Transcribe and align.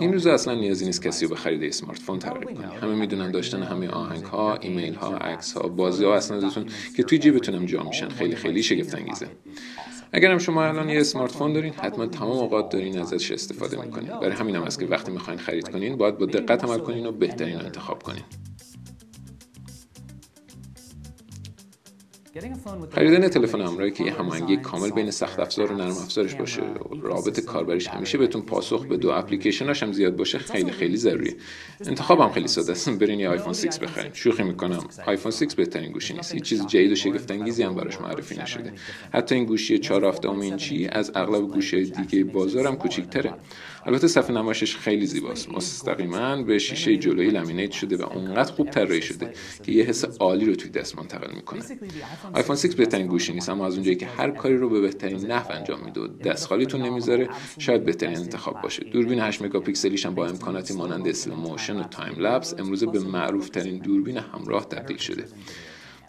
این 0.00 0.12
روزا 0.12 0.32
اصلا 0.32 0.54
نیازی 0.54 0.84
نیست 0.84 1.02
کسی 1.02 1.24
رو 1.24 1.30
به 1.30 1.36
خرید 1.36 1.64
smartphone 1.64 2.18
ترغیب 2.18 2.58
کنی 2.58 2.74
همه 2.82 2.94
می‌دونن 2.94 3.30
داشتن 3.30 3.62
همه 3.62 3.88
آهنگ 3.88 4.24
ها 4.24 4.56
ایمیل 4.56 4.94
ها 4.94 5.16
عکس 5.16 5.52
ها 5.52 5.68
بازی 5.68 6.04
ها 6.04 6.14
اسنادتون 6.14 6.66
که 6.96 7.02
توی 7.02 7.18
جیبتونم 7.18 7.66
جا 7.66 7.82
میشن. 7.82 8.08
خیلی 8.08 8.36
خیلی 8.36 8.62
شگفت 8.62 8.94
انگیزه. 8.94 9.26
اگرم 10.12 10.38
شما 10.38 10.64
الان 10.64 10.88
یه 10.88 11.00
smartphone 11.00 11.52
دارین 11.52 11.72
حتما 11.72 12.06
تمام 12.06 12.38
اوقات 12.38 12.72
دارین 12.72 12.98
ازش 12.98 13.30
استفاده 13.30 13.84
می‌کنین. 13.84 14.08
برای 14.08 14.32
همین 14.32 14.56
هم 14.56 14.62
است 14.62 14.80
که 14.80 14.86
وقتی 14.86 15.12
می‌خواین 15.12 15.38
خرید 15.38 15.68
کنین 15.68 15.96
باید 15.96 16.18
با 16.18 16.26
دقت 16.26 16.64
عمل 16.64 16.78
کنین 16.78 17.06
و 17.06 17.12
بهترین 17.12 17.58
رو 17.58 17.64
انتخاب 17.64 18.02
کنین. 18.02 18.22
خریدن 22.94 23.28
تلفن 23.28 23.60
همراهی 23.60 23.90
که 23.90 24.04
یه 24.04 24.12
هماهنگی 24.12 24.56
کامل 24.56 24.90
بین 24.90 25.10
سخت 25.10 25.40
افزار 25.40 25.72
و 25.72 25.76
نرم 25.76 25.90
افزارش 25.90 26.34
باشه. 26.34 26.62
و 26.62 27.00
رابط 27.00 27.40
کاربریش 27.40 27.88
همیشه 27.88 28.18
بهتون 28.18 28.42
پاسخ 28.42 28.86
بده 28.86 28.96
و 28.96 29.10
اپلیکیشناش 29.10 29.82
هم 29.82 29.92
زیاد 29.92 30.16
باشه. 30.16 30.38
خیلی 30.38 30.70
خیلی 30.70 30.96
ضروریه 30.96 31.36
انتخاب 31.86 32.20
هم 32.20 32.32
خیلی 32.32 32.48
ساده. 32.48 32.72
است 32.72 32.90
برین 32.90 33.20
یه 33.20 33.28
آیفون 33.28 33.52
6 33.52 33.78
بخرین. 33.82 34.12
شوخی 34.12 34.42
می‌کنم. 34.42 34.84
آیفون 35.06 35.32
6 35.32 35.54
بهترین 35.56 35.92
گوشی 35.92 36.14
نیست. 36.14 36.34
هیچ 36.34 36.44
چیز 36.44 36.66
جدید 36.66 36.92
و 36.92 36.94
شگفت 36.94 37.30
انگیزی 37.30 37.62
هم 37.62 37.74
براش 37.74 38.00
معرفی 38.00 38.36
نشده. 38.36 38.72
حتی 39.12 39.34
این 39.34 39.44
گوشی 39.44 39.78
4 39.78 40.26
اینچی 40.40 40.86
از 40.86 41.12
اغلب 41.14 41.48
گوشی 41.48 41.84
دیگه 41.84 42.24
بازار 42.24 42.66
هم 42.66 42.76
کوچیک‌تره. 42.76 43.34
البته 43.86 44.08
صفحه 44.08 44.36
نمایشش 44.36 44.76
خیلی 44.76 45.06
زیباست. 45.06 45.48
مستقیما 45.48 46.42
به 46.42 46.58
شیشه 46.58 46.96
جلویی 46.96 47.30
لامینیت 47.30 47.70
شده 47.70 47.96
و 47.96 48.02
اونقدر 48.02 48.52
خوب 48.52 48.70
طراحی 48.70 49.02
شده 49.02 49.32
که 49.62 49.72
یه 49.72 49.84
حس 49.84 50.04
عالی 50.04 50.44
رو 50.44 50.54
توی 50.54 50.70
دست 50.70 50.98
منتقل 50.98 51.34
می‌کنه 51.34 51.62
آیفون 52.32 52.56
6 52.56 52.74
بهترین 52.74 53.06
گوشی 53.06 53.32
نیست 53.32 53.48
اما 53.48 53.66
از 53.66 53.74
اونجایی 53.74 53.96
که 53.96 54.06
هر 54.06 54.30
کاری 54.30 54.56
رو 54.56 54.68
به 54.68 54.80
بهترین 54.80 55.26
نحو 55.26 55.52
انجام 55.52 55.84
میده 55.84 56.00
و 56.00 56.06
دست 56.06 56.46
خالیتون 56.46 56.82
نمی‌ذاره 56.82 57.28
شاید 57.58 57.84
بهترین 57.84 58.16
انتخاب 58.16 58.62
باشه. 58.62 58.84
دوربین 58.84 59.20
8 59.20 59.42
مگاپیکسلیش 59.42 60.06
هم 60.06 60.14
با 60.14 60.26
امکاناتی 60.26 60.74
مانند 60.74 61.08
slow 61.08 61.34
motion 61.34 61.76
و 61.76 61.82
time 61.82 62.14
lapse 62.18 62.54
امروزه 62.58 62.86
به 62.86 63.00
معروف 63.00 63.48
ترین 63.48 63.78
دوربین 63.78 64.16
همراه 64.16 64.64
تبدیل 64.68 64.96
شده. 64.96 65.24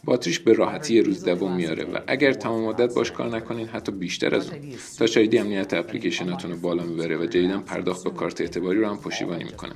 باتریش 0.04 0.40
به 0.40 0.54
راحتی 0.54 1.02
روز 1.02 1.24
رو 1.24 1.35
دووم 1.35 1.56
میاره 1.56 1.84
و 1.84 1.98
اگر 2.08 2.34
تمام 2.34 2.64
مدت 2.64 2.96
باش 2.96 3.12
کار 3.12 3.36
نکنین 3.36 3.68
حتی 3.68 3.92
بیشتر 3.92 4.36
از 4.36 4.50
اون. 4.50 4.60
Touch 4.98 5.06
ID 5.06 5.38
امنیت 5.38 5.74
اپلیکیشناتون 5.74 6.52
رو 6.52 6.58
بالا 6.58 6.84
می‌بره 6.84 7.18
و 7.18 7.26
جدیدا 7.26 7.60
پرداخت 7.60 8.04
با 8.04 8.10
کارت 8.10 8.42
اعتباری 8.42 8.80
رو 8.80 8.88
هم 8.88 8.98
پشتیبانی 8.98 9.44
می‌کنه. 9.44 9.72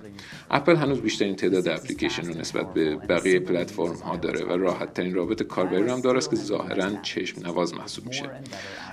اپل 0.52 0.76
هنوز 0.76 1.02
بیشترین 1.02 1.36
تعداد 1.36 1.68
اپلیکیشن 1.68 2.26
رو 2.26 2.40
نسبت 2.40 2.74
به 2.74 2.96
بقیه 2.96 3.40
پلتفرم 3.40 3.96
ها 3.96 4.16
داره 4.16 4.46
و 4.46 4.52
راحت 4.52 4.94
ترین 4.94 5.14
رابط 5.14 5.44
کاربری 5.44 5.84
رو 5.84 5.92
هم 5.92 6.02
داره 6.02 6.20
که 6.20 6.36
ظاهرا 6.36 7.02
چشم 7.02 7.42
نواز 7.46 7.74
محسوب 7.74 8.08
میشه. 8.08 8.30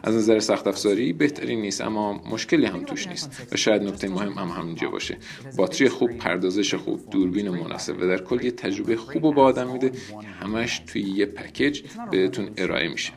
از 0.03 0.15
نظر 0.15 0.39
سخت 0.39 0.67
افزاری 0.67 1.13
بهترین 1.13 1.61
نیست 1.61 1.81
اما 1.81 2.13
مشکلی 2.13 2.67
هم 2.67 2.85
توش 2.85 3.07
نیست 3.07 3.49
و 3.53 3.57
شاید 3.57 3.83
نکته 3.83 4.09
مهم 4.09 4.33
هم 4.33 4.49
همینجا 4.49 4.89
باشه. 4.89 5.17
باتری 5.57 5.89
خوب 5.89 6.11
پردازش 6.11 6.75
خوب 6.75 7.11
دوربین 7.11 7.49
مناسب 7.49 7.97
و 7.97 8.01
در 8.01 8.19
کل 8.19 8.45
یه 8.45 8.51
تجربه 8.51 8.97
خوب 8.97 9.25
و 9.25 9.33
به 9.33 9.45
آدم 9.45 9.73
میده 9.73 9.93
همش 10.41 10.83
توی 10.87 11.22
یه 11.23 11.27
پکیج 11.27 11.83
بهتون 12.11 12.51
ارائه 12.57 12.89
میشه. 12.89 13.13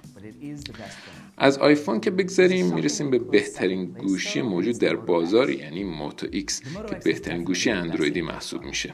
از 1.38 1.58
آیفون 1.58 2.00
که 2.00 2.12
بگذاریم 2.12 2.74
می‌رسیم 2.74 3.10
به 3.10 3.20
بهترین 3.20 3.86
گوشی 3.86 4.42
موجود 4.42 4.80
در 4.80 4.96
بازار 4.96 5.50
یعنی 5.50 5.84
Moto 5.84 6.28
X 6.32 6.62
که 6.90 6.96
بهترین 7.04 7.44
گوشی 7.44 7.70
اندرویدی 7.70 8.22
محسوب 8.22 8.62
میشه. 8.64 8.94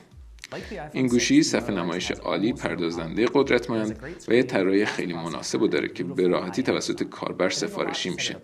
این 0.93 1.07
گوشی 1.07 1.43
صفحه 1.43 1.75
نمایش 1.75 2.11
عالی 2.11 2.53
پردازنده 2.53 3.25
قدرتمند 3.33 3.99
و 4.27 4.33
یه 4.33 4.43
طراحی 4.43 4.85
خیلی 4.85 5.13
مناسب 5.13 5.69
داره 5.69 5.87
که 5.87 6.03
به 6.03 6.27
راحتی 6.27 6.63
توسط 6.63 7.03
کاربر 7.03 7.49
سفارشی 7.49 8.09
میشه. 8.09 8.35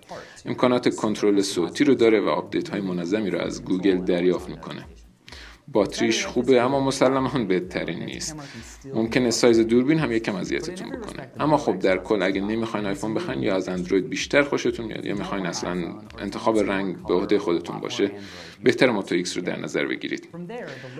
امکانات 0.45 0.95
کنترل 0.95 1.41
صوتی 1.41 1.83
رو 1.83 1.95
داره 1.95 2.19
و 2.19 2.27
آپدیت 2.29 2.69
های 2.69 2.81
منظمی 2.81 3.29
رو 3.29 3.39
از 3.39 3.65
گوگل 3.65 3.97
دریافت 3.97 4.49
می‌کنه. 4.49 4.85
باتریش 5.71 6.25
خوبه 6.25 6.61
اما 6.61 6.79
مسلما 6.79 7.43
بهترین 7.43 8.03
نیست. 8.03 8.35
ممکنه 8.93 9.31
سایز 9.31 9.59
دوربین 9.59 9.99
هم 9.99 10.11
یکم 10.11 10.35
اذیتتون 10.35 10.89
بکنه. 10.89 11.31
اما 11.39 11.57
خب 11.57 11.79
در 11.79 11.97
کل 11.97 12.21
اگه 12.21 12.41
نمی‌خواین 12.41 12.85
آیفون 12.85 13.13
بخواین 13.13 13.43
یا 13.43 13.55
از 13.55 13.69
اندروید 13.69 14.09
بیشتر 14.09 14.43
خوشتون 14.43 14.85
میاد 14.85 15.05
یا 15.05 15.15
می‌خواین 15.15 15.45
اصلا 15.45 15.95
انتخاب 16.19 16.59
رنگ 16.59 17.07
به 17.07 17.13
عهده 17.13 17.39
خودتون 17.39 17.79
باشه 17.79 18.11
بهتره 18.63 18.91
Moto 18.91 19.15
X 19.15 19.37
رو 19.37 19.43
در 19.43 19.59
نظر 19.59 19.85
بگیرید. 19.85 20.27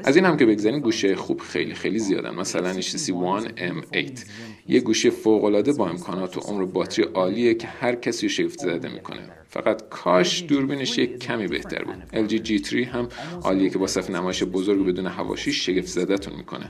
از 0.03 0.15
این 0.15 0.25
هم 0.25 0.37
که 0.37 0.45
بگذارین 0.45 0.79
گوشه 0.79 1.15
خوب 1.15 1.41
خیلی 1.41 1.73
خیلی 1.73 1.99
زیادن. 1.99 2.35
مثلا 2.35 2.81
HTC 2.81 3.07
One 3.07 3.47
M8 3.47 4.19
یه 4.67 4.79
گوشی 4.79 5.09
فوق 5.09 5.43
العاده 5.43 5.73
با 5.73 5.89
امکانات 5.89 6.37
و 6.37 6.39
عمر 6.39 6.65
باتری 6.65 7.05
عالیه 7.05 7.53
که 7.53 7.67
هر 7.67 7.95
کسی 7.95 8.29
شیفت 8.29 8.59
زده 8.59 8.89
می‌کنه. 8.89 9.19
فقط 9.49 9.89
کاش 9.89 10.43
دوربینش 10.43 10.97
یک 10.97 11.19
کمی 11.19 11.47
بهتر 11.47 11.83
بود. 11.83 12.27
LG 12.27 12.47
G3 12.47 12.73
هم 12.73 13.09
عالیه 13.43 13.69
که 13.69 13.77
با 13.77 13.87
صفحه 13.87 14.15
نمایش 14.15 14.43
بزرگ 14.57 14.85
بدون 14.85 15.05
هواشی 15.05 15.53
شگفت 15.53 15.87
زدهتون 15.87 16.35
می‌کنه. 16.35 16.69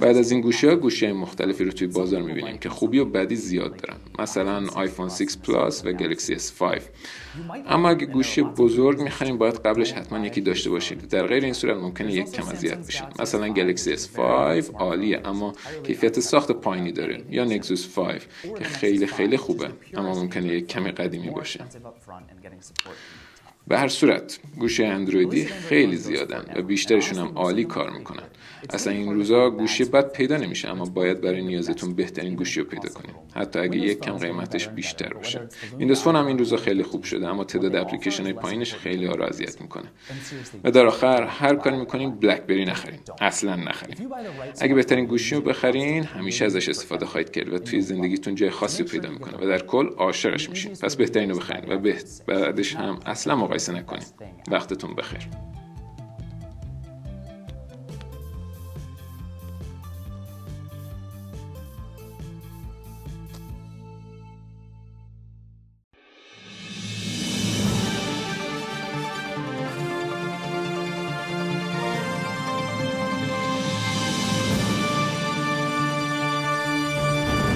بعد 0.00 0.16
از 0.16 0.30
این 0.30 0.40
گوشی 0.40 0.66
ها 0.66 0.76
گوشی 0.76 1.06
های 1.06 1.14
مختلفی 1.14 1.64
رو 1.64 1.72
توی 1.72 1.86
بازار 1.86 2.22
می‌بینیم 2.22 2.58
که 2.58 2.68
خوبی 2.68 2.98
و 2.98 3.04
بدی 3.04 3.36
زیاد 3.36 3.76
دارن. 3.76 3.96
مثلا 4.18 4.66
آیفون 4.74 5.08
6 5.08 5.36
پلاس 5.36 5.84
و 5.84 5.92
گلکسی 5.92 6.36
S5 6.36 6.80
اما 7.66 7.88
اگه 7.88 8.06
گوشی 8.06 8.42
بزرگ 8.42 9.00
می‌خریم 9.00 9.38
باید 9.38 9.54
قبلش 9.54 9.92
حتما 9.92 10.26
یکی 10.26 10.40
داشته 10.40 10.70
باشید. 10.70 11.08
در 11.08 11.26
غیر 11.26 11.44
این 11.44 11.52
صورت 11.52 11.76
ممکنه 11.76 12.12
یک 12.12 12.32
کم 12.32 12.48
اذیت 12.48 12.86
بشید 12.86 13.04
مثلا 13.18 13.48
گلکسی 13.48 13.96
S5 13.96 14.18
عالیه 14.74 15.20
اما 15.24 15.52
کیفیت 15.84 16.20
ساخت 16.20 16.52
پایینی 16.52 16.92
داره. 16.92 17.24
یا 17.30 17.44
نکزوس 17.44 17.94
5 17.94 18.22
که 18.58 18.64
خیلی 18.64 19.06
خیلی 19.06 19.36
خوبه 19.36 19.68
اما 19.94 20.14
ممکنه 20.22 20.46
یک 20.46 20.66
کمی 20.66 20.90
قدیمی 20.90 21.30
باشه. 21.30 21.64
به 23.68 23.78
هر 23.78 23.88
صورت 23.88 24.38
گوشی 24.58 24.84
اندرویدی 24.84 25.44
خیلی 25.44 25.96
زیادن 25.96 26.44
و 26.56 26.62
بیشترشون 26.62 27.18
هم 27.18 27.32
عالی 27.34 27.64
کار 27.64 27.90
می‌کنن. 27.90 28.22
اصلا 28.70 28.92
این 28.92 29.14
روزا 29.14 29.50
گوشی 29.50 29.84
بد 29.84 30.12
پیدا 30.12 30.36
نمیشه 30.36 30.68
اما 30.68 30.84
باید 30.84 31.20
برای 31.20 31.42
نیازتون 31.42 31.94
بهترین 31.94 32.34
گوشی 32.34 32.60
رو 32.60 32.66
پیدا 32.66 32.88
کنید 32.88 33.14
حتی 33.34 33.58
اگه 33.58 33.78
یک 33.78 34.00
کم 34.00 34.16
قیمتش 34.16 34.68
بیشتر 34.68 35.14
باشه. 35.14 35.40
ویندوز 35.78 36.00
فون 36.00 36.16
هم 36.16 36.26
این 36.26 36.38
روزا 36.38 36.56
خیلی 36.56 36.82
خوب 36.82 37.04
شده 37.04 37.28
اما 37.28 37.44
تعداد 37.44 37.76
اپلیکیشن 37.76 38.22
های 38.22 38.32
پایینش 38.32 38.74
خیلی 38.74 39.06
ها 39.06 39.14
رو 39.14 39.24
اذیت 39.24 39.60
می‌کنه 39.60 39.86
و 40.64 40.70
در 40.70 40.86
آخر 40.86 41.22
هر 41.22 41.54
کاری 41.54 41.76
می‌کنین 41.76 42.14
بلک 42.14 42.42
بری 42.42 42.64
نخرین 42.64 42.98
اصلا 43.20 43.56
نخرین 43.56 43.96
اگه 44.60 44.74
بهترین 44.74 45.04
گوشی 45.04 45.34
رو 45.34 45.40
بخرین 45.40 46.04
همیشه 46.04 46.44
ازش 46.44 46.68
استفاده 46.68 47.06
خواهید 47.06 47.30
کرد 47.30 47.52
و 47.52 47.58
توی 47.58 47.80
زندگیتون 47.80 48.34
جای 48.34 48.50
خاصی 48.50 48.82
پیدا 48.82 49.10
می‌کنه 49.10 49.36
و 49.36 49.48
در 49.48 49.58
کل 49.58 49.88
عاشقش 49.88 50.50
میشین. 50.50 50.72
پس 50.72 50.96
بهترین 50.96 51.30
رو 51.30 51.36
بخرین 51.36 51.72
و 51.72 51.92
بعدش 52.26 52.76
هم 52.76 53.00
اصلا 53.06 53.36
مقایسه 53.36 53.72
نکنین. 53.72 54.06
وقتتون 54.50 54.94
بخیر. 54.94 55.28